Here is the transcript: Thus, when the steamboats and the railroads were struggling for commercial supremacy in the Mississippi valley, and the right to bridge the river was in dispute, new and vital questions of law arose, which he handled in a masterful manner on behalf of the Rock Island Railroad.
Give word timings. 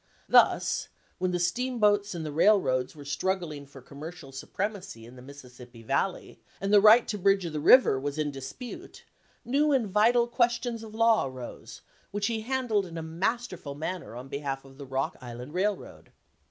Thus, 0.27 0.87
when 1.19 1.29
the 1.29 1.37
steamboats 1.37 2.15
and 2.15 2.25
the 2.25 2.31
railroads 2.31 2.95
were 2.95 3.05
struggling 3.05 3.67
for 3.67 3.83
commercial 3.83 4.31
supremacy 4.31 5.05
in 5.05 5.15
the 5.15 5.21
Mississippi 5.21 5.83
valley, 5.83 6.39
and 6.59 6.73
the 6.73 6.81
right 6.81 7.07
to 7.07 7.19
bridge 7.19 7.43
the 7.43 7.59
river 7.59 7.99
was 7.99 8.17
in 8.17 8.31
dispute, 8.31 9.03
new 9.45 9.71
and 9.71 9.87
vital 9.87 10.25
questions 10.25 10.81
of 10.81 10.95
law 10.95 11.27
arose, 11.27 11.81
which 12.09 12.25
he 12.25 12.41
handled 12.41 12.87
in 12.87 12.97
a 12.97 13.03
masterful 13.03 13.75
manner 13.75 14.15
on 14.15 14.27
behalf 14.27 14.65
of 14.65 14.79
the 14.79 14.87
Rock 14.87 15.17
Island 15.21 15.53
Railroad. 15.53 16.09